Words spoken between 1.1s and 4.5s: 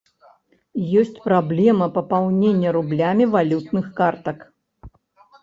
праблема папаўнення рублямі валютных картак.